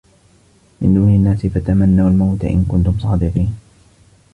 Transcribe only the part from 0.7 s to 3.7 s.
مِنْ دُونِ النَّاسِ فَتَمَنَّوُا الْمَوْتَ إِنْ كُنْتُمْ صَادِقِينَ